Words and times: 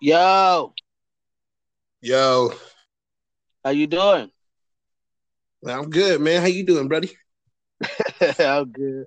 Yo, 0.00 0.74
Yo, 2.00 2.52
how 3.64 3.70
you 3.70 3.88
doing? 3.88 4.30
I'm 5.66 5.90
good, 5.90 6.20
man. 6.20 6.40
How 6.40 6.46
you 6.46 6.64
doing, 6.64 6.86
buddy? 6.86 7.10
I'm 8.38 8.70
good. 8.70 9.06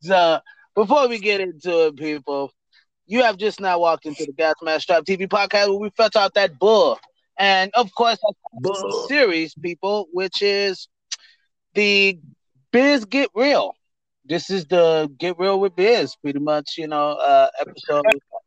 So, 0.00 0.40
before 0.74 1.06
we 1.06 1.20
get 1.20 1.40
into 1.40 1.86
it, 1.86 1.96
people, 1.96 2.50
you 3.06 3.22
have 3.22 3.36
just 3.36 3.60
now 3.60 3.78
walked 3.78 4.04
into 4.04 4.26
the 4.26 4.32
Gas 4.32 4.54
Mask 4.62 4.88
Tribe 4.88 5.04
TV 5.04 5.28
podcast 5.28 5.68
where 5.68 5.78
we 5.78 5.90
fetch 5.90 6.16
out 6.16 6.34
that 6.34 6.58
bull. 6.58 6.98
And 7.38 7.70
of 7.74 7.88
course, 7.96 8.18
Bull. 8.52 9.06
series, 9.06 9.54
people, 9.54 10.08
which 10.12 10.42
is 10.42 10.88
the 11.74 12.18
Biz 12.72 13.04
Get 13.04 13.30
Real. 13.32 13.74
This 14.24 14.50
is 14.50 14.66
the 14.66 15.08
Get 15.18 15.38
Real 15.38 15.60
with 15.60 15.76
Biz, 15.76 16.16
pretty 16.16 16.40
much, 16.40 16.74
you 16.76 16.88
know, 16.88 17.10
uh, 17.10 17.48
episode 17.60 18.02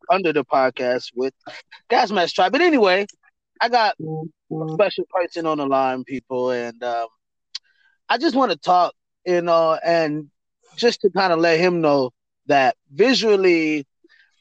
under 0.10 0.34
the 0.34 0.44
podcast 0.46 1.12
with 1.16 1.34
Gas 1.90 2.12
Mask 2.12 2.36
Tribe. 2.36 2.52
But 2.52 2.62
anyway, 2.62 3.06
I 3.62 3.70
got 3.70 3.96
a 4.02 4.68
special 4.74 5.06
person 5.10 5.46
on 5.46 5.58
the 5.60 5.66
line, 5.68 6.04
people, 6.04 6.52
and 6.52 6.82
um, 6.84 7.08
I 8.08 8.18
just 8.18 8.36
want 8.36 8.52
to 8.52 8.58
talk, 8.58 8.94
you 9.26 9.42
know, 9.42 9.78
and 9.84 10.30
just 10.76 11.02
to 11.02 11.10
kind 11.10 11.34
of 11.34 11.40
let 11.40 11.60
him 11.60 11.82
know 11.82 12.12
that 12.48 12.76
visually 12.92 13.86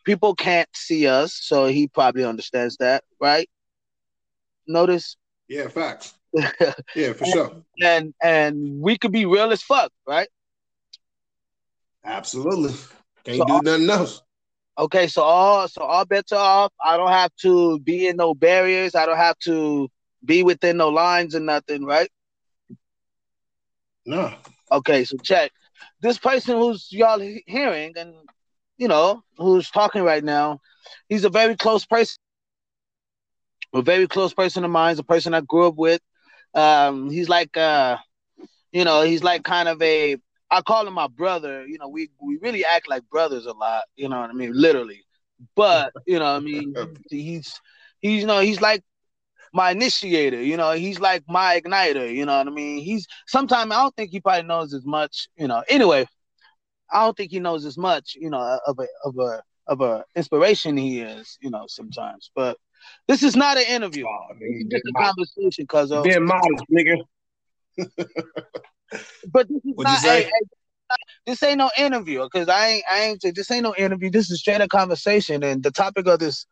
people 0.05 0.35
can't 0.35 0.69
see 0.75 1.07
us, 1.07 1.35
so 1.35 1.67
he 1.67 1.89
probably 1.89 2.25
understands 2.25 2.77
that, 2.79 3.05
right? 3.21 3.49
Notice, 4.67 5.17
Yeah, 5.49 5.69
facts. 5.69 6.15
Yeah, 6.95 7.13
for 7.15 7.25
sure. 7.25 7.63
and 7.83 8.15
and 8.23 8.81
we 8.81 8.99
could 8.99 9.13
be 9.13 9.25
real 9.27 9.51
as 9.51 9.63
fuck, 9.63 9.91
right? 10.07 10.29
Absolutely. 12.05 12.75
Can't 13.25 13.39
So- 13.39 13.45
do 13.47 13.61
nothing 13.63 13.91
else. 13.91 14.23
Okay, 14.79 15.09
so 15.09 15.23
all 15.23 15.67
so 15.67 15.83
all 15.83 16.05
bets 16.05 16.33
are 16.33 16.39
off. 16.39 16.73
I 16.85 16.97
don't 16.97 17.11
have 17.11 17.35
to 17.43 17.81
be 17.81 18.07
in 18.07 18.17
no 18.17 18.35
barriers. 18.35 18.95
I 18.95 19.07
don't 19.07 19.17
have 19.17 19.39
to 19.41 19.89
be 20.25 20.45
within 20.45 20.77
no 20.77 20.89
lines 20.91 21.35
or 21.35 21.41
nothing, 21.41 21.85
right? 21.85 22.09
No. 24.07 24.33
Okay, 24.71 25.05
so 25.05 25.17
check. 25.19 25.51
This 26.01 26.19
person 26.19 26.59
who's 26.59 26.89
y'all 26.93 27.21
hearing 27.47 27.95
and 27.97 28.15
you 28.77 28.87
know 28.87 29.23
who's 29.37 29.71
talking 29.71 30.03
right 30.03 30.23
now, 30.23 30.61
he's 31.09 31.25
a 31.25 31.31
very 31.31 31.57
close 31.57 31.85
person, 31.85 32.19
a 33.75 33.83
very 33.83 34.07
close 34.07 34.33
person 34.33 34.65
of 34.65 34.71
mine. 34.71 34.93
He's 34.93 35.01
a 35.01 35.05
person 35.05 35.35
I 35.35 35.41
grew 35.41 35.67
up 35.67 35.77
with. 35.77 36.01
Um, 36.55 37.11
he's 37.11 37.29
like 37.29 37.57
uh, 37.57 37.97
you 38.71 38.85
know, 38.85 39.03
he's 39.03 39.25
like 39.25 39.43
kind 39.43 39.69
of 39.69 39.83
a 39.83 40.19
I 40.51 40.63
call 40.63 40.87
him 40.87 40.95
my 40.95 41.09
brother. 41.09 41.67
You 41.67 41.79
know, 41.79 41.89
we 41.89 42.11
we 42.21 42.39
really 42.39 42.65
act 42.65 42.89
like 42.89 43.09
brothers 43.11 43.47
a 43.47 43.53
lot. 43.53 43.85
You 43.97 44.09
know 44.09 44.21
what 44.21 44.31
I 44.31 44.33
mean? 44.33 44.53
Literally, 44.55 45.05
but 45.55 45.93
you 46.07 46.19
know, 46.19 46.33
what 46.33 46.43
I 46.43 46.45
mean, 46.45 46.75
he's 47.11 47.61
he's 48.01 48.21
you 48.21 48.27
know 48.27 48.41
he's 48.41 48.61
like 48.61 48.83
my 49.53 49.71
initiator, 49.71 50.43
you 50.43 50.57
know, 50.57 50.73
he's 50.73 51.01
like 51.01 51.23
my 51.29 51.61
igniter, 51.61 52.13
you 52.13 52.27
know 52.27 52.39
what 52.39 52.47
I 52.47 52.51
mean? 52.51 52.83
He's 52.83 53.07
sometimes 53.27 53.73
I 53.73 53.77
don't 53.77 53.95
think 53.97 54.11
he 54.11 54.21
probably 54.21 54.47
knows 54.47 54.75
as 54.75 54.85
much, 54.85 55.29
you 55.37 55.49
know. 55.49 55.63
Anyway, 55.69 56.07
I 56.91 57.05
don't 57.05 57.17
think 57.17 57.31
he 57.31 57.41
knows 57.41 57.65
as 57.65 57.79
much, 57.79 58.15
you 58.15 58.31
know, 58.31 58.59
of 58.67 58.79
a 58.79 58.87
of 59.05 59.19
a 59.19 59.43
of 59.67 59.81
a 59.81 60.05
inspiration 60.17 60.77
he 60.77 61.01
is, 61.01 61.39
you 61.41 61.51
know, 61.51 61.65
sometimes. 61.69 62.31
But 62.35 62.57
this 63.07 63.23
is 63.23 63.37
not 63.37 63.59
an 63.59 63.65
interview. 63.69 64.07
Oh, 64.07 64.35
This 64.39 64.63
is 64.63 64.67
just 64.71 64.85
a 64.87 64.93
conversation, 64.93 65.67
cuz. 65.67 65.91
Being 66.03 66.25
modest, 66.25 66.65
nigga. 66.73 66.97
but 69.31 69.49
this 69.49 69.59
is 69.65 69.75
What'd 69.75 69.93
not 69.93 70.03
hey, 70.03 70.23
hey, 70.23 70.97
this 71.27 71.43
ain't 71.43 71.59
no 71.59 71.71
interview 71.77 72.23
because 72.25 72.49
I 72.49 72.69
ain't 72.69 72.85
I 72.91 73.01
ain't 73.01 73.23
this 73.35 73.51
ain't 73.51 73.63
no 73.63 73.75
interview. 73.75 74.11
This 74.11 74.31
is 74.31 74.41
straight 74.41 74.61
up 74.61 74.71
conversation, 74.71 75.43
and 75.43 75.63
the 75.63 75.71
topic 75.71 76.07
of 76.07 76.19
this 76.19 76.47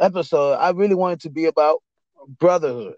episode 0.00 0.54
I 0.54 0.70
really 0.70 0.94
wanted 0.94 1.20
to 1.20 1.30
be 1.30 1.46
about 1.46 1.82
brotherhood, 2.26 2.96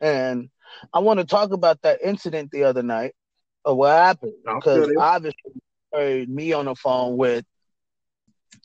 and 0.00 0.50
I 0.92 0.98
want 0.98 1.20
to 1.20 1.26
talk 1.26 1.52
about 1.52 1.80
that 1.82 2.00
incident 2.02 2.50
the 2.50 2.64
other 2.64 2.82
night 2.82 3.14
of 3.64 3.76
what 3.76 3.92
happened 3.92 4.34
because 4.44 4.90
obviously 4.98 5.52
heard 5.92 6.28
me 6.28 6.52
on 6.52 6.66
the 6.66 6.74
phone 6.74 7.16
with 7.16 7.44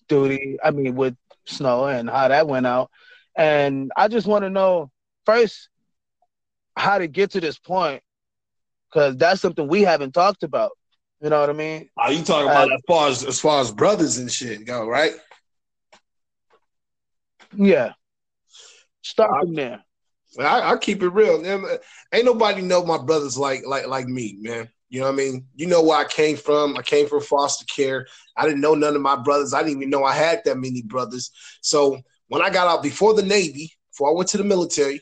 Duty, 0.08 0.58
I 0.64 0.72
mean 0.72 0.96
with 0.96 1.16
Snow, 1.46 1.86
and 1.86 2.10
how 2.10 2.28
that 2.28 2.48
went 2.48 2.68
out, 2.68 2.90
and 3.36 3.92
I 3.96 4.08
just 4.08 4.28
want 4.28 4.44
to 4.44 4.50
know 4.50 4.92
first 5.26 5.70
how 6.76 6.98
to 6.98 7.08
get 7.08 7.32
to 7.32 7.42
this 7.42 7.58
point 7.58 8.02
because 8.92 9.18
that's 9.18 9.42
something 9.42 9.68
we 9.68 9.82
haven't 9.82 10.14
talked 10.14 10.44
about. 10.44 10.72
You 11.22 11.30
know 11.30 11.40
what 11.40 11.50
I 11.50 11.54
mean? 11.54 11.90
Are 11.98 12.12
you 12.14 12.24
talking 12.24 12.50
about 12.50 12.72
as 12.72 12.82
far 12.88 13.10
as 13.10 13.26
as 13.26 13.40
far 13.40 13.62
as 13.62 13.72
brothers 13.72 14.18
and 14.18 14.32
shit 14.32 14.66
go, 14.66 14.88
right? 14.88 15.14
Yeah. 17.56 17.94
Start 19.02 19.42
from 19.42 19.56
there. 19.56 19.84
I, 20.40 20.74
I 20.74 20.78
keep 20.78 21.02
it 21.02 21.10
real. 21.10 21.44
Ain't 22.14 22.26
nobody 22.26 22.62
know 22.62 22.86
my 22.86 22.98
brothers 22.98 23.38
like 23.38 23.66
like 23.66 23.88
like 23.88 24.08
me, 24.08 24.38
man. 24.40 24.70
You 24.90 25.02
know 25.02 25.08
what 25.08 25.14
I 25.14 25.18
mean? 25.18 25.46
You 25.56 25.68
know 25.68 25.84
where 25.84 26.00
I 26.00 26.06
came 26.06 26.36
from. 26.38 26.78
I 26.78 26.82
came 26.82 27.08
from 27.08 27.22
foster 27.22 27.66
care. 27.66 28.08
I 28.36 28.46
didn't 28.46 28.62
know 28.62 28.74
none 28.74 28.96
of 28.96 29.02
my 29.02 29.16
brothers. 29.16 29.54
I 29.54 29.62
didn't 29.62 29.78
even 29.78 29.90
know 29.90 30.04
I 30.04 30.14
had 30.14 30.42
that 30.46 30.58
many 30.58 30.82
brothers. 30.82 31.32
So 31.62 32.02
when 32.28 32.42
I 32.42 32.50
got 32.50 32.68
out 32.68 32.82
before 32.82 33.14
the 33.14 33.24
Navy, 33.24 33.72
before 33.92 34.10
I 34.10 34.14
went 34.14 34.30
to 34.30 34.38
the 34.38 34.44
military, 34.44 35.02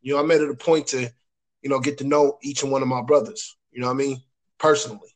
you 0.00 0.14
know, 0.14 0.20
I 0.20 0.22
made 0.22 0.40
it 0.40 0.48
a 0.48 0.54
point 0.54 0.86
to, 0.88 1.10
you 1.66 1.70
know, 1.70 1.80
get 1.80 1.98
to 1.98 2.04
know 2.04 2.38
each 2.42 2.62
and 2.62 2.70
one 2.70 2.80
of 2.80 2.86
my 2.86 3.02
brothers. 3.02 3.56
You 3.72 3.80
know 3.80 3.88
what 3.88 3.94
I 3.94 3.96
mean? 3.96 4.22
Personally. 4.56 5.12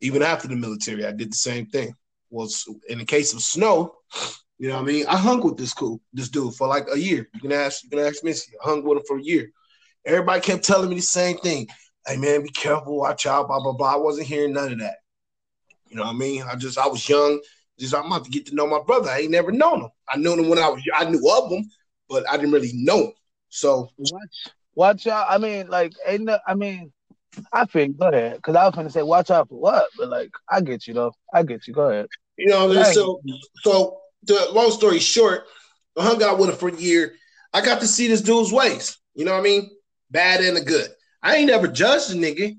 Even 0.00 0.22
after 0.22 0.46
the 0.46 0.54
military, 0.54 1.04
I 1.04 1.10
did 1.10 1.32
the 1.32 1.36
same 1.36 1.66
thing. 1.66 1.92
Was 2.30 2.64
in 2.88 2.98
the 2.98 3.04
case 3.04 3.34
of 3.34 3.42
Snow, 3.42 3.96
you 4.56 4.68
know 4.68 4.76
what 4.76 4.82
I 4.82 4.86
mean? 4.86 5.04
I 5.08 5.16
hung 5.16 5.40
with 5.40 5.56
this 5.56 5.74
cool, 5.74 6.00
this 6.12 6.28
dude 6.28 6.54
for 6.54 6.68
like 6.68 6.86
a 6.92 6.96
year. 6.96 7.28
You 7.34 7.40
can 7.40 7.50
ask, 7.50 7.82
you 7.82 7.90
can 7.90 7.98
ask 7.98 8.22
Missy. 8.22 8.52
I 8.62 8.68
hung 8.68 8.84
with 8.84 8.98
him 8.98 9.04
for 9.04 9.18
a 9.18 9.22
year. 9.22 9.50
Everybody 10.06 10.42
kept 10.42 10.62
telling 10.62 10.90
me 10.90 10.94
the 10.94 11.02
same 11.02 11.38
thing. 11.38 11.66
Hey 12.06 12.18
man, 12.18 12.44
be 12.44 12.50
careful, 12.50 12.96
watch 12.96 13.26
out, 13.26 13.48
blah 13.48 13.58
blah 13.60 13.72
blah. 13.72 13.94
I 13.94 13.96
wasn't 13.96 14.28
hearing 14.28 14.52
none 14.52 14.74
of 14.74 14.78
that. 14.78 14.98
You 15.88 15.96
know 15.96 16.04
what 16.04 16.14
I 16.14 16.18
mean? 16.18 16.44
I 16.44 16.54
just 16.54 16.78
I 16.78 16.86
was 16.86 17.08
young. 17.08 17.40
Just 17.80 17.96
I'm 17.96 18.06
about 18.06 18.26
to 18.26 18.30
get 18.30 18.46
to 18.46 18.54
know 18.54 18.68
my 18.68 18.80
brother. 18.80 19.10
I 19.10 19.22
ain't 19.22 19.32
never 19.32 19.50
known 19.50 19.80
him. 19.80 19.90
I 20.08 20.18
knew 20.18 20.34
him 20.34 20.48
when 20.48 20.60
I 20.60 20.68
was 20.68 20.82
I 20.94 21.10
knew 21.10 21.28
of 21.36 21.50
him, 21.50 21.68
but 22.08 22.30
I 22.30 22.36
didn't 22.36 22.52
really 22.52 22.70
know 22.74 23.06
him. 23.06 23.12
So 23.48 23.90
Watch 23.98 24.54
watch 24.74 25.06
out. 25.06 25.26
I 25.28 25.38
mean, 25.38 25.68
like 25.68 25.92
ain't 26.06 26.24
no, 26.24 26.38
I 26.46 26.54
mean, 26.54 26.92
I 27.52 27.64
think 27.64 27.98
go 27.98 28.08
ahead. 28.08 28.40
Cause 28.42 28.56
I 28.56 28.64
was 28.64 28.74
gonna 28.74 28.90
say 28.90 29.02
watch 29.02 29.30
out 29.30 29.48
for 29.48 29.58
what, 29.58 29.84
but 29.96 30.08
like 30.08 30.30
I 30.48 30.60
get 30.60 30.86
you 30.86 30.94
though. 30.94 31.12
I 31.32 31.42
get 31.42 31.66
you. 31.66 31.74
Go 31.74 31.90
ahead. 31.90 32.06
You 32.36 32.48
know, 32.48 32.66
what 32.66 32.78
I 32.78 32.82
mean? 32.82 32.92
So 32.92 33.20
so 33.62 33.98
the 34.24 34.48
long 34.52 34.70
story 34.70 34.98
short, 34.98 35.44
I 35.98 36.04
hung 36.04 36.22
out 36.22 36.38
with 36.38 36.50
him 36.50 36.56
for 36.56 36.68
a 36.68 36.76
year. 36.76 37.14
I 37.52 37.64
got 37.64 37.80
to 37.80 37.86
see 37.86 38.08
this 38.08 38.20
dude's 38.20 38.52
ways. 38.52 38.98
You 39.14 39.24
know 39.24 39.32
what 39.32 39.40
I 39.40 39.44
mean? 39.44 39.70
Bad 40.10 40.40
and 40.40 40.56
the 40.56 40.60
good. 40.60 40.88
I 41.22 41.36
ain't 41.36 41.46
never 41.46 41.68
judged 41.68 42.10
a 42.10 42.14
nigga 42.14 42.56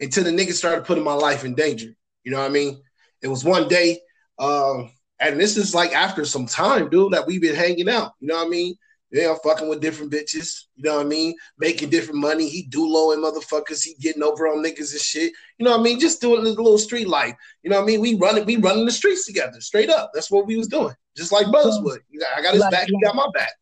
until 0.00 0.24
the 0.24 0.30
nigga 0.30 0.52
started 0.52 0.84
putting 0.84 1.04
my 1.04 1.14
life 1.14 1.44
in 1.44 1.54
danger. 1.54 1.94
You 2.24 2.32
know 2.32 2.38
what 2.38 2.50
I 2.50 2.52
mean? 2.52 2.80
It 3.22 3.28
was 3.28 3.44
one 3.44 3.68
day, 3.68 4.00
um, 4.38 4.92
and 5.18 5.40
this 5.40 5.56
is 5.56 5.74
like 5.74 5.94
after 5.94 6.24
some 6.24 6.46
time, 6.46 6.90
dude, 6.90 7.12
that 7.12 7.26
we've 7.26 7.40
been 7.40 7.54
hanging 7.54 7.88
out. 7.88 8.12
You 8.20 8.28
know 8.28 8.36
what 8.36 8.46
I 8.46 8.50
mean? 8.50 8.76
Yeah, 9.14 9.32
fucking 9.44 9.68
with 9.68 9.80
different 9.80 10.10
bitches. 10.12 10.64
You 10.74 10.82
know 10.82 10.96
what 10.96 11.06
I 11.06 11.08
mean? 11.08 11.36
Making 11.56 11.88
different 11.88 12.20
money. 12.20 12.48
He 12.48 12.62
do 12.64 12.84
low 12.84 13.12
and 13.12 13.22
motherfuckers. 13.22 13.84
He 13.84 13.94
getting 14.00 14.24
over 14.24 14.48
on 14.48 14.56
niggas 14.60 14.90
and 14.90 15.00
shit. 15.00 15.32
You 15.56 15.64
know 15.64 15.70
what 15.70 15.80
I 15.80 15.82
mean? 15.84 16.00
Just 16.00 16.20
doing 16.20 16.40
a 16.44 16.48
little 16.48 16.76
street 16.78 17.06
life. 17.06 17.36
You 17.62 17.70
know 17.70 17.76
what 17.76 17.84
I 17.84 17.86
mean? 17.86 18.00
We 18.00 18.16
running, 18.16 18.44
we 18.44 18.56
running 18.56 18.86
the 18.86 18.90
streets 18.90 19.24
together, 19.24 19.60
straight 19.60 19.88
up. 19.88 20.10
That's 20.14 20.32
what 20.32 20.46
we 20.48 20.56
was 20.56 20.66
doing, 20.66 20.94
just 21.16 21.30
like 21.30 21.48
brothers 21.48 21.78
would. 21.82 22.00
I 22.36 22.42
got 22.42 22.54
his 22.54 22.62
Like- 22.62 22.72
back, 22.72 22.88
he 22.88 23.00
got 23.00 23.14
my 23.14 23.28
back. 23.32 23.52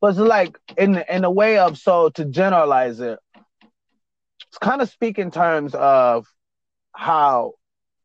But 0.00 0.06
it's 0.12 0.18
like 0.18 0.56
in 0.78 1.04
in 1.10 1.24
a 1.24 1.30
way 1.30 1.58
of 1.58 1.76
so 1.76 2.08
to 2.10 2.24
generalize 2.24 3.00
it, 3.00 3.18
it's 4.48 4.58
kind 4.58 4.80
of 4.80 4.88
speak 4.88 5.18
in 5.18 5.30
terms 5.30 5.74
of 5.74 6.26
how 6.92 7.54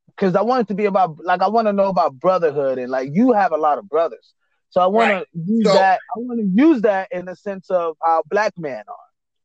because 0.08 0.36
I 0.36 0.42
want 0.42 0.64
it 0.64 0.68
to 0.68 0.74
be 0.74 0.86
about 0.86 1.24
like 1.24 1.42
I 1.42 1.48
want 1.48 1.68
to 1.68 1.74
know 1.74 1.88
about 1.88 2.20
brotherhood 2.20 2.78
and 2.78 2.92
like 2.92 3.10
you 3.14 3.32
have 3.32 3.54
a 3.54 3.58
lot 3.58 3.78
of 3.78 3.88
brothers. 3.88 4.34
So 4.74 4.82
I 4.82 4.88
want 4.88 5.12
Right. 5.12 5.28
to 5.32 5.40
use 5.54 5.68
So- 5.68 5.74
that. 5.76 6.00
I 6.16 6.20
want 6.20 6.40
to 6.40 6.48
use 6.64 6.82
that 6.82 7.08
in 7.12 7.26
the 7.26 7.36
sense 7.36 7.70
of 7.70 7.96
how 8.04 8.24
black 8.28 8.58
men 8.58 8.84
are 8.88 8.96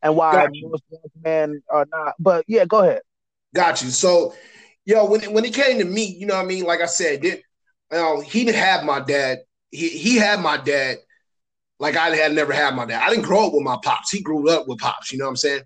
and 0.01 0.17
why 0.17 0.49
most 0.63 0.83
black 0.89 1.03
men 1.23 1.63
are 1.69 1.87
not. 1.93 2.15
But 2.19 2.47
yeah, 2.49 2.65
go 2.65 2.79
ahead. 2.79 3.03
Got 3.55 3.83
you. 3.83 3.91
So, 3.91 4.35
yo, 4.87 5.05
when 5.05 5.21
when 5.35 5.45
he 5.45 5.51
came 5.51 5.79
to 5.81 5.85
me, 5.85 6.05
you 6.07 6.25
know 6.25 6.35
what 6.35 6.45
I 6.45 6.47
mean? 6.47 6.65
Like 6.65 6.81
I 6.81 6.87
said, 6.87 7.21
did 7.21 7.43
you 7.93 7.99
know, 7.99 8.21
he 8.21 8.47
didn't 8.47 8.57
have 8.57 8.85
my 8.85 9.01
dad. 9.01 9.41
He 9.71 9.91
he 9.91 10.17
had 10.17 10.41
my 10.41 10.57
dad 10.57 10.97
like 11.79 11.95
I 11.95 12.09
had 12.17 12.33
never 12.33 12.55
had 12.55 12.75
my 12.75 12.87
dad. 12.87 13.03
I 13.03 13.11
didn't 13.11 13.27
grow 13.27 13.49
up 13.49 13.53
with 13.53 13.63
my 13.63 13.77
pops. 13.85 14.11
He 14.11 14.23
grew 14.23 14.49
up 14.49 14.67
with 14.67 14.79
pops, 14.79 15.13
you 15.13 15.19
know 15.19 15.27
what 15.27 15.33
I'm 15.33 15.37
saying? 15.37 15.63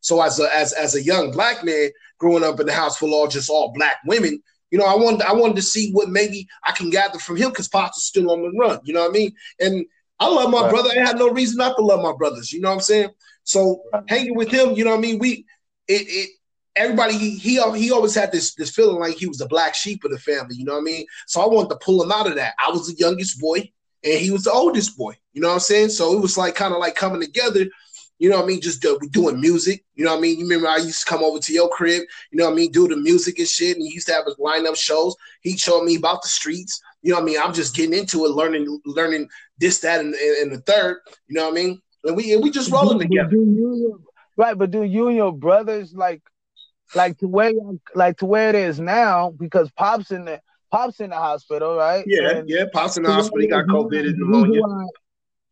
So 0.00 0.20
as 0.22 0.40
a 0.40 0.52
as 0.52 0.72
as 0.72 0.96
a 0.96 1.02
young 1.02 1.30
black 1.30 1.62
man 1.62 1.90
growing 2.18 2.42
up 2.42 2.58
in 2.58 2.66
the 2.66 2.72
house 2.72 2.96
full 2.96 3.22
of 3.22 3.30
just 3.30 3.48
all 3.48 3.72
black 3.72 3.98
women, 4.06 4.42
you 4.74 4.80
know, 4.80 4.86
I 4.86 4.96
wanted 4.96 5.22
I 5.22 5.32
wanted 5.32 5.54
to 5.54 5.62
see 5.62 5.92
what 5.92 6.08
maybe 6.08 6.48
I 6.64 6.72
can 6.72 6.90
gather 6.90 7.20
from 7.20 7.36
him 7.36 7.50
because 7.50 7.68
pops 7.68 7.96
was 7.96 8.02
still 8.06 8.28
on 8.32 8.42
the 8.42 8.50
run, 8.58 8.80
you 8.82 8.92
know 8.92 9.02
what 9.02 9.10
I 9.10 9.12
mean? 9.12 9.32
And 9.60 9.86
I 10.18 10.26
love 10.26 10.50
my 10.50 10.62
Right. 10.62 10.70
brother. 10.70 10.90
I 10.90 11.06
had 11.06 11.16
no 11.16 11.30
reason 11.30 11.58
not 11.58 11.76
to 11.76 11.82
love 11.84 12.02
my 12.02 12.12
brothers, 12.12 12.52
you 12.52 12.60
know 12.60 12.70
what 12.70 12.74
I'm 12.74 12.80
saying? 12.80 13.10
So 13.44 13.82
Right. 13.92 14.02
hanging 14.08 14.34
with 14.34 14.48
him, 14.50 14.72
you 14.72 14.84
know 14.84 14.90
what 14.90 14.98
I 14.98 15.02
mean? 15.02 15.20
We 15.20 15.46
it 15.86 16.06
it 16.08 16.30
everybody 16.74 17.16
he 17.16 17.36
he 17.36 17.62
he 17.78 17.92
always 17.92 18.16
had 18.16 18.32
this 18.32 18.54
this 18.56 18.70
feeling 18.74 18.98
like 18.98 19.14
he 19.14 19.28
was 19.28 19.38
the 19.38 19.46
black 19.46 19.76
sheep 19.76 20.02
of 20.04 20.10
the 20.10 20.18
family, 20.18 20.56
you 20.56 20.64
know 20.64 20.72
what 20.72 20.80
I 20.80 20.84
mean? 20.84 21.06
So 21.28 21.40
I 21.40 21.46
wanted 21.46 21.70
to 21.70 21.76
pull 21.76 22.02
him 22.02 22.10
out 22.10 22.26
of 22.26 22.34
that. 22.34 22.54
I 22.58 22.72
was 22.72 22.88
the 22.88 22.94
youngest 22.98 23.38
boy 23.38 23.70
and 24.02 24.14
he 24.18 24.32
was 24.32 24.42
the 24.42 24.52
oldest 24.52 24.96
boy. 24.96 25.14
You 25.34 25.40
know 25.40 25.48
what 25.50 25.54
I'm 25.54 25.60
saying? 25.60 25.90
So 25.90 26.16
it 26.16 26.20
was 26.20 26.36
like 26.36 26.56
kind 26.56 26.74
of 26.74 26.80
like 26.80 26.96
coming 26.96 27.20
together. 27.20 27.66
You 28.18 28.30
know 28.30 28.36
what 28.36 28.44
I 28.44 28.48
mean? 28.48 28.60
Just 28.60 28.84
uh, 28.84 28.96
doing 29.10 29.40
music. 29.40 29.84
You 29.94 30.04
know 30.04 30.12
what 30.12 30.18
I 30.18 30.20
mean? 30.20 30.38
You 30.38 30.44
remember 30.44 30.68
I 30.68 30.76
used 30.76 31.00
to 31.00 31.06
come 31.06 31.24
over 31.24 31.38
to 31.38 31.52
your 31.52 31.68
crib. 31.68 32.02
You 32.30 32.38
know 32.38 32.44
what 32.44 32.52
I 32.52 32.56
mean? 32.56 32.70
Do 32.70 32.86
the 32.86 32.96
music 32.96 33.38
and 33.38 33.48
shit. 33.48 33.76
And 33.76 33.86
he 33.86 33.92
used 33.92 34.06
to 34.06 34.14
have 34.14 34.24
his 34.24 34.36
lineup 34.36 34.76
shows. 34.76 35.16
He 35.42 35.56
showed 35.56 35.84
me 35.84 35.96
about 35.96 36.22
the 36.22 36.28
streets. 36.28 36.80
You 37.02 37.10
know 37.10 37.16
what 37.16 37.22
I 37.22 37.26
mean? 37.26 37.38
I'm 37.42 37.52
just 37.52 37.74
getting 37.74 37.98
into 37.98 38.24
it, 38.24 38.30
learning, 38.30 38.80
learning 38.86 39.28
this, 39.58 39.80
that, 39.80 40.00
and, 40.00 40.14
and 40.14 40.52
the 40.52 40.60
third. 40.60 40.98
You 41.28 41.34
know 41.34 41.44
what 41.44 41.52
I 41.52 41.62
mean? 41.62 41.80
And 42.04 42.16
we 42.16 42.32
and 42.32 42.42
we 42.42 42.50
just 42.50 42.70
rolling 42.70 42.98
do, 42.98 43.04
together. 43.04 43.30
Do 43.30 43.36
you, 43.36 44.02
right, 44.36 44.56
but 44.56 44.70
do 44.70 44.82
you 44.82 45.08
and 45.08 45.16
your 45.16 45.32
brothers 45.32 45.94
like 45.94 46.22
like 46.94 47.18
to 47.18 47.28
where 47.28 47.52
like 47.94 48.18
to 48.18 48.26
where 48.26 48.50
it 48.50 48.54
is 48.54 48.78
now 48.78 49.30
because 49.30 49.70
pops 49.72 50.10
in 50.10 50.26
the 50.26 50.40
pops 50.70 51.00
in 51.00 51.10
the 51.10 51.16
hospital, 51.16 51.76
right? 51.76 52.04
Yeah, 52.06 52.30
and 52.30 52.48
yeah, 52.48 52.64
pops 52.72 52.96
in 52.96 53.04
the 53.04 53.12
hospital. 53.12 53.40
He 53.40 53.48
got 53.48 53.64
COVID 53.66 54.06
and 54.06 54.18
pneumonia. 54.18 54.62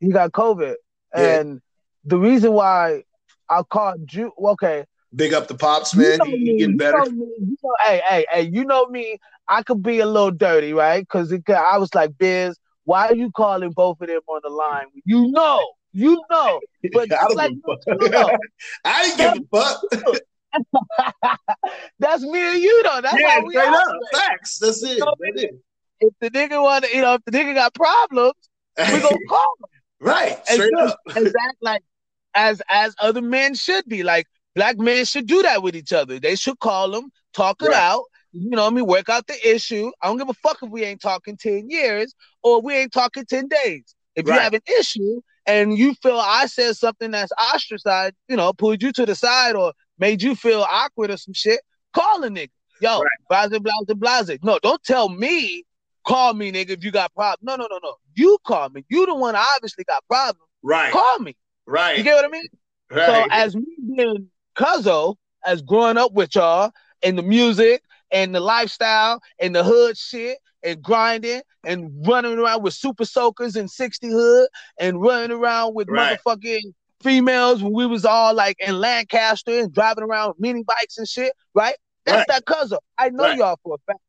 He 0.00 0.10
got 0.10 0.32
COVID, 0.32 0.74
yeah. 1.16 1.40
and 1.40 1.60
the 2.04 2.18
reason 2.18 2.52
why 2.52 3.04
I 3.48 3.62
called 3.62 4.12
you, 4.12 4.32
okay. 4.38 4.84
Big 5.14 5.34
up 5.34 5.46
the 5.46 5.54
pops, 5.54 5.94
man. 5.94 6.12
You 6.12 6.18
know 6.18 6.24
he, 6.24 6.36
he 6.38 6.58
getting 6.58 6.76
better. 6.76 6.98
You 7.04 7.04
know 7.04 7.10
me, 7.10 7.26
you 7.40 7.56
know, 7.62 7.74
hey, 7.80 8.02
hey, 8.08 8.26
hey, 8.30 8.42
you 8.42 8.64
know 8.64 8.86
me. 8.86 9.18
I 9.46 9.62
could 9.62 9.82
be 9.82 10.00
a 10.00 10.06
little 10.06 10.30
dirty, 10.30 10.72
right? 10.72 11.00
Because 11.00 11.32
I 11.32 11.76
was 11.76 11.94
like, 11.94 12.16
Biz, 12.16 12.56
why 12.84 13.08
are 13.08 13.14
you 13.14 13.30
calling 13.30 13.70
both 13.72 14.00
of 14.00 14.08
them 14.08 14.20
on 14.26 14.40
the 14.42 14.48
line? 14.48 14.86
You 15.04 15.30
know, 15.30 15.60
you 15.92 16.22
know. 16.30 16.60
But 16.92 17.12
I, 17.12 17.26
like, 17.34 17.52
you 17.52 18.08
know. 18.08 18.30
I 18.84 19.14
didn't 19.16 19.34
give 19.34 19.44
a 19.52 19.58
fuck. 19.58 20.18
That's 21.98 22.22
me 22.22 22.40
and 22.40 22.62
you 22.62 22.82
though. 22.82 23.00
That's 23.02 23.20
yeah, 23.20 23.30
how 23.30 23.44
we 23.44 23.52
straight 23.52 23.68
up. 23.68 23.86
Facts. 24.12 24.58
That's 24.58 24.82
it. 24.82 24.98
You 24.98 25.04
know, 25.04 25.14
That's 25.20 25.42
it. 25.44 25.50
If 26.00 26.14
the 26.20 26.30
nigga 26.30 26.62
want, 26.62 26.86
you 26.92 27.02
know, 27.02 27.14
if 27.14 27.24
the 27.24 27.32
nigga 27.32 27.54
got 27.54 27.74
problems, 27.74 28.34
we 28.78 28.84
gonna 28.84 29.16
call 29.28 29.54
him. 29.60 29.66
Right. 30.00 30.46
Straight 30.46 30.72
and 30.72 30.88
up. 30.88 30.98
Exactly. 31.06 31.32
Like 31.60 31.82
as 32.34 32.62
as 32.68 32.94
other 32.98 33.22
men 33.22 33.54
should 33.54 33.84
be. 33.86 34.02
Like 34.02 34.26
black 34.54 34.78
men 34.78 35.04
should 35.04 35.26
do 35.26 35.42
that 35.42 35.62
with 35.62 35.76
each 35.76 35.92
other. 35.92 36.18
They 36.18 36.36
should 36.36 36.58
call 36.58 36.90
them, 36.90 37.10
talk 37.32 37.62
it 37.62 37.68
right. 37.68 37.76
out. 37.76 38.04
You 38.32 38.50
know 38.50 38.64
what 38.64 38.72
I 38.72 38.76
mean? 38.76 38.86
Work 38.86 39.08
out 39.10 39.26
the 39.26 39.48
issue. 39.48 39.90
I 40.00 40.06
don't 40.06 40.16
give 40.16 40.28
a 40.28 40.34
fuck 40.34 40.58
if 40.62 40.70
we 40.70 40.84
ain't 40.84 41.02
talking 41.02 41.36
10 41.36 41.68
years 41.68 42.14
or 42.42 42.62
we 42.62 42.74
ain't 42.74 42.92
talking 42.92 43.26
10 43.26 43.48
days. 43.48 43.94
If 44.16 44.26
right. 44.26 44.34
you 44.34 44.40
have 44.40 44.54
an 44.54 44.62
issue 44.78 45.20
and 45.46 45.76
you 45.76 45.94
feel 46.02 46.18
I 46.18 46.46
said 46.46 46.76
something 46.76 47.10
that's 47.10 47.32
ostracized, 47.32 48.14
you 48.28 48.36
know, 48.36 48.52
pulled 48.52 48.82
you 48.82 48.92
to 48.92 49.04
the 49.04 49.14
side 49.14 49.54
or 49.54 49.74
made 49.98 50.22
you 50.22 50.34
feel 50.34 50.66
awkward 50.70 51.10
or 51.10 51.16
some 51.18 51.34
shit, 51.34 51.60
call 51.92 52.24
a 52.24 52.28
nigga. 52.28 52.50
Yo, 52.80 53.00
right. 53.00 53.48
blase, 53.50 53.60
blase, 53.60 53.96
blase. 54.26 54.38
No, 54.42 54.58
don't 54.62 54.82
tell 54.82 55.08
me, 55.08 55.64
call 56.06 56.34
me, 56.34 56.50
nigga, 56.50 56.70
if 56.70 56.84
you 56.84 56.90
got 56.90 57.14
problems. 57.14 57.42
No, 57.42 57.56
no, 57.56 57.68
no, 57.70 57.78
no. 57.82 57.94
You 58.14 58.38
call 58.44 58.70
me. 58.70 58.84
You 58.88 59.06
the 59.06 59.14
one 59.14 59.36
obviously 59.36 59.84
got 59.84 60.04
problems. 60.08 60.48
Right. 60.62 60.92
Call 60.92 61.18
me. 61.18 61.36
Right. 61.66 61.98
You 61.98 62.04
get 62.04 62.14
what 62.14 62.24
I 62.24 62.28
mean? 62.28 62.46
Right. 62.90 63.06
So 63.06 63.26
as 63.30 63.56
me 63.56 63.64
being 63.96 64.28
Cuzzo, 64.56 65.16
as 65.44 65.62
growing 65.62 65.96
up 65.96 66.12
with 66.12 66.34
y'all 66.34 66.72
and 67.02 67.18
the 67.18 67.22
music 67.22 67.82
and 68.10 68.34
the 68.34 68.40
lifestyle 68.40 69.20
and 69.40 69.54
the 69.54 69.64
hood 69.64 69.96
shit 69.96 70.38
and 70.62 70.80
grinding 70.82 71.42
and 71.64 71.90
running 72.06 72.38
around 72.38 72.62
with 72.62 72.74
super 72.74 73.04
soakers 73.04 73.56
and 73.56 73.70
60 73.70 74.08
hood 74.08 74.48
and 74.78 75.00
running 75.00 75.36
around 75.36 75.74
with 75.74 75.88
right. 75.88 76.18
motherfucking 76.24 76.72
females 77.02 77.62
when 77.62 77.72
we 77.72 77.86
was 77.86 78.04
all 78.04 78.34
like 78.34 78.56
in 78.60 78.78
Lancaster 78.78 79.60
and 79.60 79.72
driving 79.72 80.04
around 80.04 80.34
mini 80.38 80.62
bikes 80.62 80.98
and 80.98 81.08
shit, 81.08 81.32
right? 81.54 81.74
That's 82.04 82.18
right. 82.18 82.26
that 82.28 82.46
cousin. 82.46 82.78
I 82.98 83.10
know 83.10 83.24
right. 83.24 83.38
y'all 83.38 83.58
for 83.62 83.74
a 83.74 83.78
fact. 83.92 84.00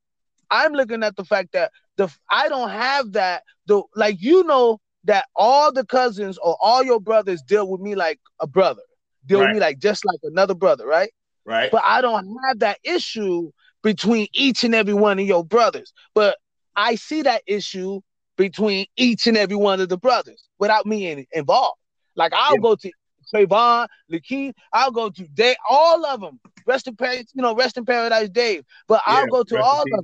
I'm 0.50 0.73
looking 0.73 1.03
at 1.03 1.15
the 1.15 1.25
fact 1.25 1.53
that 1.53 1.71
the 1.97 2.09
I 2.29 2.50
don't 2.50 2.69
have 2.69 3.13
that 3.13 3.44
the 3.67 3.81
like 3.95 4.21
you 4.21 4.44
know 4.44 4.79
that 5.05 5.25
all 5.35 5.71
the 5.71 5.85
cousins 5.85 6.38
or 6.38 6.57
all 6.61 6.83
your 6.83 7.00
brothers 7.00 7.41
deal 7.41 7.67
with 7.69 7.81
me 7.81 7.95
like 7.95 8.19
a 8.39 8.47
brother, 8.47 8.81
deal 9.25 9.39
right. 9.39 9.47
with 9.47 9.55
me 9.55 9.59
like 9.59 9.79
just 9.79 10.05
like 10.05 10.19
another 10.23 10.53
brother, 10.53 10.85
right? 10.85 11.11
Right. 11.45 11.71
But 11.71 11.83
I 11.85 12.01
don't 12.01 12.38
have 12.47 12.59
that 12.59 12.79
issue 12.83 13.51
between 13.81 14.27
each 14.33 14.63
and 14.63 14.73
every 14.73 14.94
one 14.94 15.19
of 15.19 15.25
your 15.25 15.44
brothers. 15.44 15.94
But 16.13 16.38
I 16.75 16.95
see 16.95 17.21
that 17.23 17.44
issue 17.45 18.01
between 18.38 18.85
each 18.95 19.27
and 19.27 19.38
every 19.38 19.57
one 19.57 19.81
of 19.81 19.89
the 19.89 19.97
brothers 19.97 20.47
without 20.57 20.85
me 20.85 21.27
involved. 21.33 21.77
Like 22.15 22.33
I'll 22.33 22.55
yeah. 22.55 22.61
go 22.61 22.75
to 22.75 22.91
Trayvon, 23.33 23.88
Lakeith, 24.11 24.53
I'll 24.71 24.91
go 24.91 25.09
to 25.09 25.27
Dave, 25.29 25.55
all 25.69 26.05
of 26.05 26.21
them. 26.21 26.39
Rest 26.65 26.88
in 26.88 26.95
paradise, 26.95 27.31
you 27.33 27.41
know, 27.41 27.55
rest 27.55 27.77
in 27.77 27.85
paradise, 27.85 28.29
Dave. 28.29 28.63
But 28.88 29.01
yeah, 29.07 29.15
I'll 29.15 29.27
go 29.27 29.44
to 29.44 29.61
all 29.61 29.81
of 29.81 30.03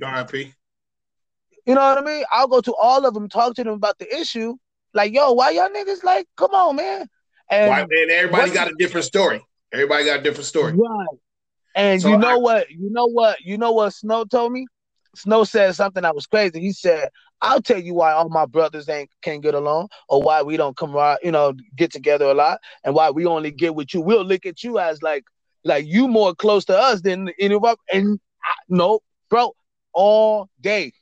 You 1.66 1.74
know 1.74 1.80
what 1.80 1.98
I 1.98 2.00
mean? 2.02 2.24
I'll 2.32 2.48
go 2.48 2.60
to 2.60 2.74
all 2.74 3.06
of 3.06 3.14
them, 3.14 3.28
talk 3.28 3.54
to 3.54 3.64
them 3.64 3.74
about 3.74 3.98
the 3.98 4.14
issue. 4.14 4.56
Like, 4.92 5.12
yo, 5.12 5.32
why 5.32 5.50
y'all 5.50 5.68
niggas 5.68 6.02
like, 6.02 6.26
come 6.36 6.52
on, 6.52 6.76
man. 6.76 7.08
And, 7.50 7.68
why, 7.68 7.86
man, 7.88 8.10
everybody 8.10 8.50
got 8.52 8.68
a 8.68 8.74
different 8.78 9.06
story. 9.06 9.44
Everybody 9.72 10.04
got 10.04 10.20
a 10.20 10.22
different 10.22 10.46
story. 10.46 10.72
Right. 10.72 11.18
And 11.74 12.02
so 12.02 12.08
you 12.08 12.18
know 12.18 12.34
I, 12.34 12.36
what? 12.36 12.70
You 12.70 12.90
know 12.90 13.06
what? 13.06 13.40
You 13.40 13.56
know 13.56 13.72
what 13.72 13.94
Snow 13.94 14.24
told 14.24 14.52
me? 14.52 14.66
Snow 15.14 15.44
said 15.44 15.74
something 15.74 16.02
that 16.02 16.14
was 16.14 16.26
crazy. 16.26 16.60
He 16.60 16.72
said, 16.72 17.08
"I'll 17.40 17.62
tell 17.62 17.78
you 17.78 17.94
why 17.94 18.12
all 18.12 18.28
my 18.28 18.46
brothers 18.46 18.88
ain't 18.88 19.10
can't 19.22 19.42
get 19.42 19.54
along, 19.54 19.88
or 20.08 20.22
why 20.22 20.42
we 20.42 20.56
don't 20.56 20.76
come 20.76 20.92
right, 20.92 21.18
you 21.22 21.30
know, 21.30 21.54
get 21.76 21.92
together 21.92 22.26
a 22.26 22.34
lot, 22.34 22.60
and 22.84 22.94
why 22.94 23.10
we 23.10 23.26
only 23.26 23.50
get 23.50 23.74
with 23.74 23.94
you. 23.94 24.00
We'll 24.00 24.24
look 24.24 24.46
at 24.46 24.62
you 24.62 24.78
as 24.78 25.02
like, 25.02 25.24
like 25.64 25.86
you 25.86 26.08
more 26.08 26.34
close 26.34 26.64
to 26.66 26.78
us 26.78 27.02
than 27.02 27.30
any 27.38 27.54
of 27.54 27.64
us. 27.64 27.76
And 27.92 28.20
I, 28.44 28.52
no, 28.68 29.00
bro, 29.28 29.54
all 29.92 30.48
day. 30.60 30.92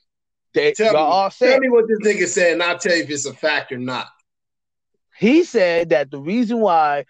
They, 0.53 0.73
tell, 0.73 0.93
me, 0.93 0.99
all 0.99 1.29
said, 1.29 1.51
tell 1.51 1.59
me 1.59 1.69
what 1.69 1.85
this 1.87 1.99
nigga 1.99 2.27
said, 2.27 2.53
and 2.53 2.63
I'll 2.63 2.77
tell 2.77 2.95
you 2.95 3.03
if 3.03 3.09
it's 3.09 3.25
a 3.25 3.33
fact 3.33 3.71
or 3.71 3.77
not. 3.77 4.07
He 5.17 5.43
said 5.43 5.89
that 5.89 6.11
the 6.11 6.19
reason 6.19 6.59
why, 6.59 7.05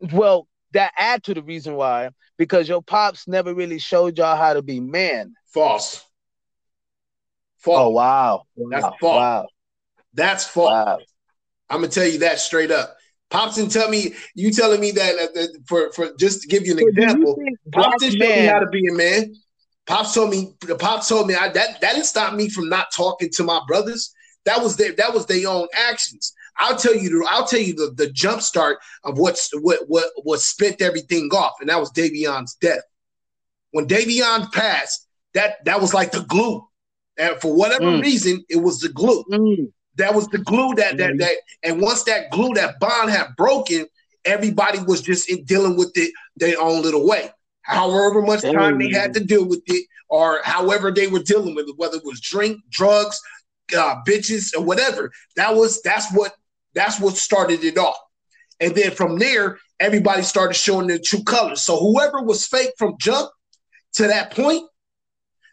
well, 0.00 0.48
that 0.72 0.92
add 0.96 1.24
to 1.24 1.34
the 1.34 1.42
reason 1.42 1.74
why 1.74 2.10
because 2.38 2.68
your 2.68 2.82
pops 2.82 3.28
never 3.28 3.54
really 3.54 3.78
showed 3.78 4.18
y'all 4.18 4.36
how 4.36 4.54
to 4.54 4.62
be 4.62 4.80
men. 4.80 5.34
False. 5.46 6.04
False. 7.58 7.78
Oh 7.78 7.90
wow, 7.90 8.42
that's 8.70 8.86
false. 9.00 9.00
Wow. 9.00 9.46
That's 10.14 10.44
false. 10.46 10.70
Wow. 10.70 10.98
I'm 11.70 11.80
gonna 11.80 11.88
tell 11.88 12.06
you 12.06 12.18
that 12.20 12.40
straight 12.40 12.70
up. 12.70 12.96
Pops 13.30 13.56
and 13.58 13.70
tell 13.70 13.88
me 13.88 14.14
you 14.34 14.50
telling 14.50 14.80
me 14.80 14.90
that, 14.90 15.14
uh, 15.14 15.28
that 15.34 15.62
for 15.66 15.92
for 15.92 16.12
just 16.18 16.42
to 16.42 16.48
give 16.48 16.66
you 16.66 16.72
an 16.72 16.78
so 16.80 16.88
example. 16.88 17.42
Pops 17.72 18.02
didn't 18.02 18.20
show 18.20 18.28
me 18.28 18.46
how 18.46 18.58
to 18.58 18.66
be 18.66 18.86
a 18.88 18.92
man. 18.92 19.34
Pops 19.86 20.14
told 20.14 20.30
me. 20.30 20.54
the 20.60 20.76
Pops 20.76 21.08
told 21.08 21.26
me 21.26 21.34
I, 21.34 21.48
that 21.48 21.80
that 21.80 21.94
didn't 21.94 22.06
stop 22.06 22.34
me 22.34 22.48
from 22.48 22.68
not 22.68 22.92
talking 22.94 23.30
to 23.30 23.44
my 23.44 23.60
brothers. 23.66 24.12
That 24.44 24.62
was 24.62 24.76
their 24.76 24.92
that 24.92 25.12
was 25.12 25.26
their 25.26 25.48
own 25.48 25.66
actions. 25.74 26.32
I'll 26.56 26.76
tell 26.76 26.94
you. 26.94 27.24
I'll 27.28 27.46
tell 27.46 27.60
you 27.60 27.74
the, 27.74 27.92
the 27.96 28.10
jump 28.10 28.42
start 28.42 28.78
of 29.04 29.18
what's 29.18 29.50
what 29.60 29.80
what 29.88 30.10
what 30.22 30.40
spent 30.40 30.82
everything 30.82 31.30
off, 31.32 31.54
and 31.60 31.68
that 31.68 31.80
was 31.80 31.92
Davion's 31.92 32.54
death. 32.60 32.82
When 33.72 33.86
Davion 33.86 34.52
passed, 34.52 35.08
that 35.34 35.64
that 35.64 35.80
was 35.80 35.94
like 35.94 36.12
the 36.12 36.22
glue, 36.22 36.66
and 37.16 37.40
for 37.40 37.54
whatever 37.54 37.86
mm. 37.86 38.02
reason, 38.02 38.44
it 38.48 38.56
was 38.56 38.80
the 38.80 38.90
glue. 38.90 39.24
Mm. 39.30 39.72
That 39.96 40.14
was 40.14 40.28
the 40.28 40.38
glue 40.38 40.74
that 40.76 40.98
that 40.98 41.12
mm. 41.12 41.18
that, 41.20 41.36
and 41.62 41.80
once 41.80 42.04
that 42.04 42.30
glue, 42.30 42.54
that 42.54 42.78
bond 42.80 43.10
had 43.10 43.34
broken, 43.36 43.86
everybody 44.24 44.78
was 44.80 45.00
just 45.00 45.28
in 45.28 45.44
dealing 45.44 45.76
with 45.76 45.92
it 45.96 46.12
their 46.36 46.60
own 46.60 46.82
little 46.82 47.06
way. 47.06 47.30
However 47.62 48.22
much 48.22 48.42
time 48.42 48.78
they 48.78 48.90
had 48.90 49.14
to 49.14 49.24
deal 49.24 49.46
with 49.46 49.62
it, 49.66 49.86
or 50.08 50.40
however 50.44 50.90
they 50.90 51.06
were 51.06 51.22
dealing 51.22 51.54
with 51.54 51.68
it, 51.68 51.78
whether 51.78 51.96
it 51.96 52.04
was 52.04 52.20
drink, 52.20 52.60
drugs, 52.70 53.20
uh, 53.76 53.96
bitches, 54.06 54.54
or 54.56 54.62
whatever. 54.62 55.10
That 55.36 55.54
was 55.54 55.80
that's 55.82 56.12
what 56.12 56.34
that's 56.74 57.00
what 57.00 57.16
started 57.16 57.64
it 57.64 57.78
off. 57.78 57.96
And 58.60 58.74
then 58.74 58.92
from 58.92 59.18
there, 59.18 59.58
everybody 59.80 60.22
started 60.22 60.54
showing 60.54 60.86
their 60.86 61.00
true 61.02 61.22
colors. 61.24 61.62
So 61.62 61.78
whoever 61.78 62.22
was 62.22 62.46
fake 62.46 62.72
from 62.78 62.96
jump 62.98 63.30
to 63.94 64.06
that 64.06 64.32
point, 64.32 64.62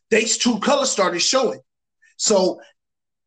they 0.10 0.26
true 0.26 0.60
colors 0.60 0.92
started 0.92 1.20
showing. 1.20 1.60
So, 2.18 2.60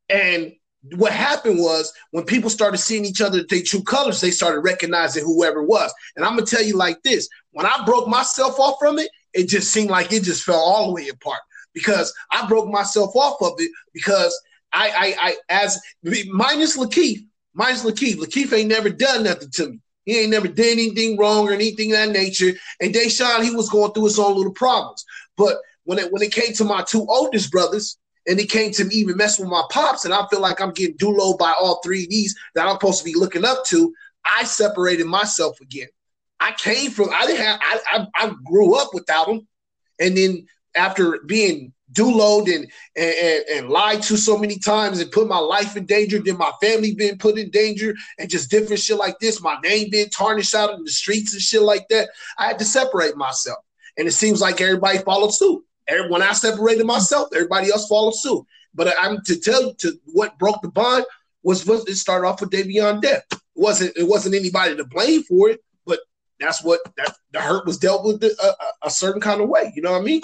and 0.08 0.52
what 0.96 1.12
happened 1.12 1.58
was 1.58 1.92
when 2.10 2.24
people 2.24 2.50
started 2.50 2.78
seeing 2.78 3.04
each 3.04 3.20
other 3.20 3.44
their 3.44 3.62
true 3.62 3.82
colors, 3.82 4.20
they 4.20 4.30
started 4.30 4.60
recognizing 4.60 5.24
whoever 5.24 5.62
was. 5.62 5.92
And 6.16 6.24
I'm 6.24 6.34
gonna 6.34 6.46
tell 6.46 6.62
you 6.62 6.76
like 6.76 7.02
this: 7.02 7.28
when 7.52 7.66
I 7.66 7.84
broke 7.84 8.08
myself 8.08 8.58
off 8.58 8.76
from 8.80 8.98
it, 8.98 9.10
it 9.32 9.48
just 9.48 9.72
seemed 9.72 9.90
like 9.90 10.12
it 10.12 10.24
just 10.24 10.44
fell 10.44 10.56
all 10.56 10.88
the 10.88 10.92
way 10.92 11.08
apart 11.08 11.40
because 11.72 12.12
I 12.30 12.46
broke 12.48 12.68
myself 12.68 13.14
off 13.14 13.40
of 13.40 13.54
it 13.58 13.70
because 13.94 14.38
I, 14.72 14.88
I, 14.90 15.28
I 15.28 15.36
as 15.48 15.80
minus 16.26 16.76
Lakeith, 16.76 17.24
minus 17.54 17.84
Lakeith. 17.84 18.16
Lakeith 18.16 18.52
ain't 18.52 18.68
never 18.68 18.88
done 18.90 19.24
nothing 19.24 19.50
to 19.52 19.70
me. 19.70 19.80
He 20.04 20.18
ain't 20.18 20.30
never 20.30 20.48
did 20.48 20.72
anything 20.72 21.16
wrong 21.16 21.48
or 21.48 21.52
anything 21.52 21.92
of 21.92 21.98
that 21.98 22.10
nature. 22.10 22.52
And 22.80 22.92
Deshaun, 22.92 23.44
he 23.44 23.54
was 23.54 23.68
going 23.68 23.92
through 23.92 24.04
his 24.04 24.18
own 24.18 24.36
little 24.36 24.52
problems. 24.52 25.04
But 25.36 25.58
when 25.84 25.98
it 25.98 26.12
when 26.12 26.22
it 26.22 26.32
came 26.32 26.52
to 26.54 26.64
my 26.64 26.82
two 26.82 27.06
oldest 27.08 27.50
brothers, 27.52 27.98
and 28.26 28.38
it 28.38 28.50
came 28.50 28.72
to 28.72 28.84
me 28.84 28.94
even 28.96 29.16
messing 29.16 29.44
with 29.44 29.52
my 29.52 29.64
pops, 29.70 30.04
and 30.04 30.14
I 30.14 30.26
feel 30.28 30.40
like 30.40 30.60
I'm 30.60 30.72
getting 30.72 30.96
dulo 30.96 31.36
by 31.38 31.52
all 31.58 31.80
three 31.82 32.04
of 32.04 32.10
these 32.10 32.34
that 32.54 32.66
I'm 32.66 32.74
supposed 32.74 32.98
to 32.98 33.04
be 33.04 33.14
looking 33.14 33.44
up 33.44 33.64
to, 33.66 33.92
I 34.24 34.44
separated 34.44 35.06
myself 35.06 35.60
again. 35.60 35.88
I 36.40 36.52
came 36.52 36.90
from 36.90 37.10
I 37.12 37.26
didn't 37.26 37.44
have 37.44 37.60
I 37.62 37.80
I, 37.86 38.06
I 38.14 38.34
grew 38.44 38.76
up 38.76 38.90
without 38.94 39.26
them, 39.26 39.46
and 40.00 40.16
then 40.16 40.46
after 40.74 41.18
being 41.26 41.72
load 41.98 42.48
and, 42.48 42.70
and 42.96 43.44
and 43.52 43.68
lied 43.68 44.02
to 44.02 44.16
so 44.16 44.38
many 44.38 44.58
times 44.58 45.00
and 45.00 45.10
put 45.12 45.28
my 45.28 45.38
life 45.38 45.76
in 45.76 45.84
danger, 45.84 46.18
then 46.18 46.38
my 46.38 46.50
family 46.60 46.94
been 46.94 47.18
put 47.18 47.38
in 47.38 47.50
danger, 47.50 47.94
and 48.18 48.30
just 48.30 48.50
different 48.50 48.80
shit 48.80 48.96
like 48.96 49.18
this. 49.20 49.42
My 49.42 49.58
name 49.62 49.90
being 49.90 50.08
tarnished 50.08 50.54
out 50.54 50.74
in 50.74 50.84
the 50.84 50.90
streets 50.90 51.32
and 51.32 51.42
shit 51.42 51.62
like 51.62 51.86
that. 51.88 52.10
I 52.38 52.46
had 52.46 52.58
to 52.60 52.64
separate 52.64 53.16
myself, 53.16 53.58
and 53.96 54.08
it 54.08 54.12
seems 54.12 54.40
like 54.40 54.60
everybody 54.60 54.98
followed 54.98 55.34
suit. 55.34 55.64
When 56.08 56.22
I 56.22 56.32
separated 56.32 56.86
myself, 56.86 57.28
everybody 57.34 57.70
else 57.70 57.88
followed 57.88 58.14
suit. 58.14 58.44
But 58.74 58.94
I'm 58.98 59.20
to 59.26 59.38
tell 59.38 59.62
you 59.62 59.74
to 59.78 59.92
what 60.06 60.38
broke 60.38 60.62
the 60.62 60.70
bond 60.70 61.04
was, 61.42 61.66
was 61.66 61.86
it 61.88 61.96
started 61.96 62.26
off 62.26 62.40
with 62.40 62.50
Davion 62.50 63.02
death. 63.02 63.24
It 63.30 63.40
wasn't 63.54 63.96
it 63.96 64.08
wasn't 64.08 64.34
anybody 64.34 64.76
to 64.76 64.84
blame 64.84 65.22
for 65.24 65.50
it, 65.50 65.60
but 65.84 66.00
that's 66.40 66.64
what 66.64 66.80
that 66.96 67.14
the 67.32 67.40
hurt 67.40 67.66
was 67.66 67.78
dealt 67.78 68.04
with 68.04 68.22
a, 68.22 68.34
a, 68.42 68.86
a 68.86 68.90
certain 68.90 69.20
kind 69.20 69.40
of 69.40 69.48
way. 69.48 69.72
You 69.74 69.82
know 69.82 69.92
what 69.92 70.02
I 70.02 70.04
mean? 70.04 70.22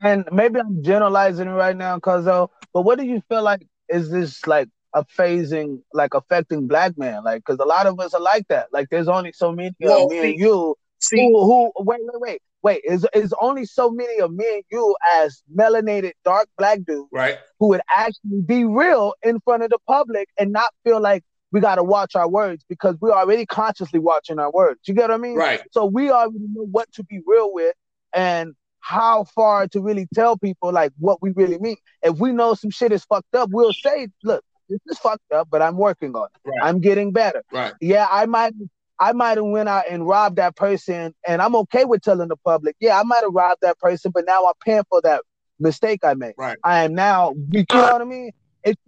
And 0.00 0.28
maybe 0.30 0.60
I'm 0.60 0.82
generalizing 0.82 1.48
right 1.48 1.76
now, 1.76 1.98
Cuzzo, 1.98 2.50
but 2.72 2.82
what 2.82 2.98
do 2.98 3.04
you 3.04 3.22
feel 3.28 3.42
like 3.42 3.66
is 3.88 4.10
this 4.10 4.46
like 4.46 4.68
a 4.92 5.04
phasing, 5.04 5.80
like 5.92 6.14
affecting 6.14 6.66
black 6.66 6.96
men? 6.98 7.24
Like, 7.24 7.42
because 7.44 7.58
a 7.58 7.64
lot 7.64 7.86
of 7.86 7.98
us 7.98 8.14
are 8.14 8.20
like 8.20 8.46
that. 8.48 8.68
Like, 8.72 8.88
there's 8.90 9.08
only 9.08 9.32
so 9.32 9.52
many 9.52 9.74
well, 9.80 10.04
of 10.04 10.10
me 10.10 10.20
see, 10.20 10.30
and 10.30 10.40
you 10.40 10.76
see, 10.98 11.16
who, 11.16 11.44
who, 11.44 11.72
wait, 11.84 12.00
wait, 12.02 12.20
wait, 12.20 12.42
wait, 12.64 12.80
is 12.84 13.06
is 13.14 13.32
only 13.40 13.66
so 13.66 13.90
many 13.90 14.18
of 14.18 14.32
me 14.32 14.46
and 14.54 14.64
you 14.72 14.96
as 15.16 15.42
melanated 15.54 16.12
dark 16.24 16.48
black 16.58 16.80
dudes, 16.84 17.08
right, 17.12 17.38
who 17.60 17.68
would 17.68 17.82
actually 17.94 18.40
be 18.44 18.64
real 18.64 19.14
in 19.22 19.38
front 19.40 19.62
of 19.62 19.70
the 19.70 19.78
public 19.86 20.28
and 20.38 20.50
not 20.50 20.72
feel 20.82 21.00
like 21.00 21.22
we 21.52 21.60
got 21.60 21.76
to 21.76 21.84
watch 21.84 22.16
our 22.16 22.28
words 22.28 22.64
because 22.68 22.96
we're 23.00 23.12
already 23.12 23.46
consciously 23.46 24.00
watching 24.00 24.40
our 24.40 24.50
words. 24.50 24.80
You 24.86 24.94
get 24.94 25.02
what 25.02 25.12
I 25.12 25.18
mean? 25.18 25.36
Right. 25.36 25.60
So 25.70 25.84
we 25.84 26.10
already 26.10 26.46
know 26.52 26.64
what 26.64 26.90
to 26.94 27.04
be 27.04 27.20
real 27.24 27.54
with 27.54 27.76
and 28.12 28.54
how 28.80 29.24
far 29.24 29.68
to 29.68 29.80
really 29.80 30.08
tell 30.14 30.36
people 30.36 30.72
like 30.72 30.92
what 30.98 31.22
we 31.22 31.30
really 31.30 31.58
mean. 31.58 31.76
If 32.02 32.18
we 32.18 32.32
know 32.32 32.54
some 32.54 32.70
shit 32.70 32.90
is 32.90 33.04
fucked 33.04 33.34
up, 33.36 33.50
we'll 33.52 33.72
say, 33.72 34.08
look, 34.24 34.44
this 34.68 34.80
is 34.88 34.98
fucked 34.98 35.30
up, 35.32 35.48
but 35.50 35.62
I'm 35.62 35.76
working 35.76 36.14
on 36.16 36.26
it. 36.34 36.48
Right. 36.48 36.58
I'm 36.60 36.80
getting 36.80 37.12
better. 37.12 37.44
Right. 37.52 37.72
Yeah, 37.80 38.08
I 38.10 38.26
might 38.26 38.54
I 38.98 39.12
might 39.12 39.36
have 39.36 39.46
went 39.46 39.68
out 39.68 39.84
and 39.90 40.06
robbed 40.06 40.36
that 40.36 40.56
person, 40.56 41.14
and 41.26 41.42
I'm 41.42 41.56
okay 41.56 41.84
with 41.84 42.02
telling 42.02 42.28
the 42.28 42.36
public, 42.36 42.76
yeah, 42.80 42.98
I 42.98 43.02
might 43.02 43.22
have 43.22 43.32
robbed 43.32 43.62
that 43.62 43.78
person, 43.78 44.12
but 44.12 44.24
now 44.26 44.46
I'm 44.46 44.54
paying 44.64 44.84
for 44.88 45.00
that 45.02 45.22
mistake 45.58 46.00
I 46.04 46.14
made. 46.14 46.34
Right. 46.36 46.58
I 46.62 46.84
am 46.84 46.94
now, 46.94 47.34
you 47.50 47.64
know 47.72 47.92
what 47.92 48.00
I 48.00 48.04
mean? 48.04 48.30
It's 48.62 48.80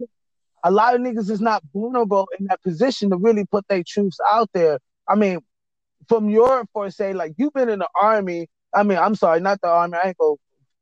a 0.63 0.71
lot 0.71 0.95
of 0.95 1.01
niggas 1.01 1.29
is 1.29 1.41
not 1.41 1.63
vulnerable 1.73 2.27
in 2.39 2.47
that 2.47 2.61
position 2.63 3.09
to 3.09 3.17
really 3.17 3.45
put 3.45 3.67
their 3.67 3.83
truths 3.85 4.19
out 4.29 4.49
there. 4.53 4.79
I 5.07 5.15
mean, 5.15 5.39
from 6.07 6.29
your 6.29 6.65
for 6.73 6.89
say, 6.89 7.13
like 7.13 7.33
you've 7.37 7.53
been 7.53 7.69
in 7.69 7.79
the 7.79 7.87
army. 7.99 8.47
I 8.73 8.83
mean, 8.83 8.97
I'm 8.97 9.15
sorry, 9.15 9.39
not 9.39 9.61
the 9.61 9.69
army. 9.69 9.97
I 9.97 10.09
ain't 10.09 10.17
gonna 10.17 10.35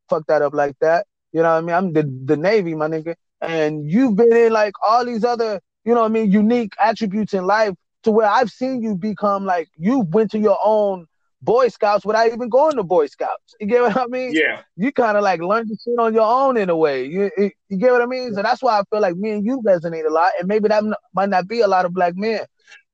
fuck 0.10 0.26
that 0.28 0.42
up 0.42 0.54
like 0.54 0.76
that. 0.82 1.06
You 1.32 1.42
know 1.42 1.52
what 1.52 1.58
I 1.58 1.62
mean? 1.62 1.76
I'm 1.76 1.94
the, 1.94 2.26
the 2.26 2.38
Navy, 2.38 2.76
my 2.76 2.88
nigga. 2.88 3.16
And 3.42 3.90
you've 3.90 4.16
been 4.16 4.34
in 4.36 4.54
like 4.54 4.74
all 4.86 5.06
these 5.06 5.24
other, 5.24 5.60
you 5.84 5.94
know 5.94 6.02
what 6.02 6.08
I 6.08 6.14
mean, 6.14 6.32
unique 6.32 6.74
attributes 6.80 7.34
in 7.34 7.46
life 7.46 7.74
to 8.06 8.12
where 8.12 8.28
I've 8.28 8.50
seen 8.50 8.82
you 8.82 8.96
become 8.96 9.46
like 9.46 9.70
you 9.78 10.00
went 10.00 10.32
to 10.32 10.40
your 10.40 10.58
own 10.64 11.08
Boy 11.42 11.68
Scouts 11.68 12.06
without 12.06 12.32
even 12.32 12.50
going 12.50 12.76
to 12.76 12.84
Boy 12.84 13.06
Scouts. 13.06 13.56
You 13.60 13.68
get 13.68 13.82
what 13.82 13.98
I 13.98 14.08
mean? 14.08 14.34
Yeah. 14.34 14.62
You 14.76 14.92
kind 14.92 15.16
of 15.16 15.24
like 15.24 15.42
learned 15.42 15.70
to 15.70 15.76
shit 15.76 16.00
on 16.00 16.14
your 16.14 16.28
own 16.28 16.58
in 16.58 16.70
a 16.70 16.76
way. 16.76 17.06
You, 17.06 17.30
you 17.38 17.78
get 17.78 17.92
what 17.92 18.02
I 18.02 18.08
mean? 18.08 18.34
So 18.34 18.42
that's 18.42 18.64
why 18.64 18.80
I 18.80 18.84
feel 18.90 19.02
like 19.02 19.16
me 19.16 19.32
and 19.32 19.46
you 19.46 19.62
resonate 19.62 20.08
a 20.08 20.12
lot, 20.12 20.32
and 20.40 20.48
maybe 20.48 20.70
that 20.70 20.84
might 21.14 21.30
not 21.30 21.48
be 21.48 21.62
a 21.62 21.68
lot 21.68 21.86
of 21.86 21.94
black 21.94 22.16
men. 22.16 22.46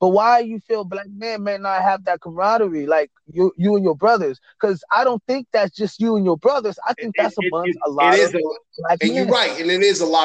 But 0.01 0.09
why 0.09 0.39
you 0.39 0.59
feel 0.59 0.83
black 0.83 1.05
men 1.15 1.43
may 1.43 1.59
not 1.59 1.83
have 1.83 2.03
that 2.05 2.21
camaraderie 2.21 2.87
like 2.87 3.11
you 3.31 3.53
you 3.55 3.75
and 3.75 3.83
your 3.83 3.95
brothers? 3.95 4.39
Because 4.59 4.83
I 4.91 5.03
don't 5.03 5.23
think 5.27 5.47
that's 5.53 5.75
just 5.75 6.01
you 6.01 6.15
and 6.15 6.25
your 6.25 6.37
brothers. 6.37 6.77
I 6.87 6.93
think 6.95 7.15
that's 7.15 7.35
it, 7.37 7.47
among 7.47 7.69
it, 7.69 7.75
a 7.85 7.89
lot. 7.91 8.15
It 8.15 8.19
is, 8.21 8.33
a, 8.33 8.39
and 8.89 8.99
men. 9.01 9.13
you're 9.13 9.27
right, 9.27 9.61
and 9.61 9.69
it 9.69 9.81
is 9.81 10.01
a 10.01 10.05
lot 10.05 10.19